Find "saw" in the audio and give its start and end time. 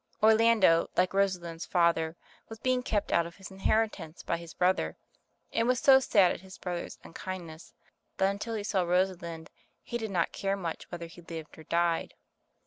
8.63-8.81